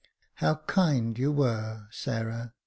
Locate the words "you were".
1.19-1.85